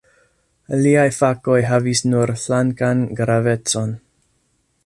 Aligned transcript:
Aliaj 0.77 1.03
fakoj 1.17 1.59
havis 1.73 2.03
nur 2.13 2.35
flankan 2.47 3.07
gravecon. 3.23 3.97